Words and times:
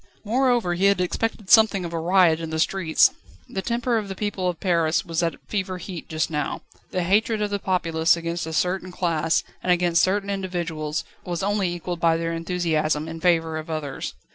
Moreover, 0.25 0.73
he 0.73 0.85
had 0.85 0.99
expected 0.99 1.51
something 1.51 1.85
of 1.85 1.93
a 1.93 1.99
riot 1.99 2.39
in 2.39 2.49
the 2.49 2.57
streets. 2.57 3.11
The 3.47 3.61
temper 3.61 3.99
of 3.99 4.07
the 4.07 4.15
people 4.15 4.49
of 4.49 4.59
Paris 4.59 5.05
was 5.05 5.21
at 5.21 5.35
fever 5.47 5.77
heat 5.77 6.09
just 6.09 6.31
now. 6.31 6.61
The 6.89 7.03
hatred 7.03 7.39
of 7.39 7.51
the 7.51 7.59
populace 7.59 8.17
against 8.17 8.47
a 8.47 8.53
certain 8.53 8.91
class, 8.91 9.43
and 9.61 9.71
against 9.71 10.01
certain 10.01 10.31
individuals, 10.31 11.03
was 11.23 11.43
only 11.43 11.71
equalled 11.71 11.99
by 11.99 12.17
their 12.17 12.33
enthusiasm 12.33 13.07
in 13.07 13.19
favour 13.21 13.59
of 13.59 13.69
others. 13.69 14.15